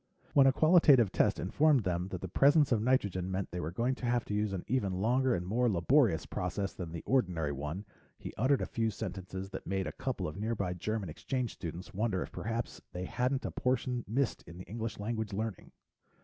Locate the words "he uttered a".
8.17-8.65